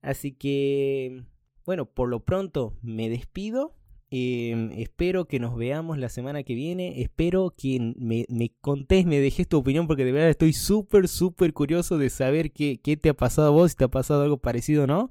Así 0.00 0.32
que, 0.32 1.24
bueno, 1.64 1.86
por 1.86 2.08
lo 2.08 2.24
pronto 2.24 2.76
me 2.82 3.08
despido. 3.08 3.74
Em, 4.10 4.70
espero 4.72 5.26
que 5.26 5.40
nos 5.40 5.56
veamos 5.56 5.98
la 5.98 6.08
semana 6.08 6.42
que 6.42 6.54
viene. 6.54 7.02
Espero 7.02 7.54
que 7.56 7.94
me, 7.96 8.26
me 8.28 8.52
contés, 8.60 9.06
me 9.06 9.18
dejes 9.18 9.48
tu 9.48 9.58
opinión, 9.58 9.86
porque 9.86 10.04
de 10.04 10.12
verdad 10.12 10.30
estoy 10.30 10.52
súper, 10.52 11.08
súper 11.08 11.52
curioso 11.52 11.98
de 11.98 12.10
saber 12.10 12.52
qué, 12.52 12.80
qué 12.82 12.96
te 12.96 13.10
ha 13.10 13.14
pasado 13.14 13.48
a 13.48 13.50
vos, 13.50 13.72
si 13.72 13.76
te 13.76 13.84
ha 13.84 13.88
pasado 13.88 14.22
algo 14.22 14.38
parecido 14.38 14.84
o 14.84 14.86
no. 14.86 15.10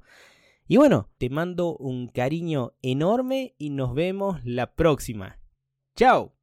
Y 0.66 0.78
bueno, 0.78 1.10
te 1.18 1.28
mando 1.28 1.76
un 1.76 2.08
cariño 2.08 2.72
enorme 2.80 3.54
y 3.58 3.70
nos 3.70 3.94
vemos 3.94 4.44
la 4.44 4.74
próxima. 4.74 5.38
¡Chao! 5.96 6.33